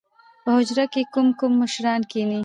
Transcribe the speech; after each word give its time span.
په 0.43 0.49
حجره 0.57 0.85
کښې 0.93 1.01
کوم 1.13 1.27
کوم 1.39 1.51
مشران 1.61 2.01
کښېني؟ 2.09 2.39